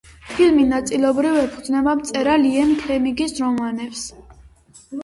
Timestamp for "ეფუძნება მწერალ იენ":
1.43-2.75